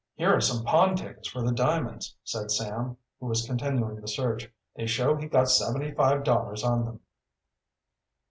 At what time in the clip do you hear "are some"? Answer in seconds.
0.35-0.65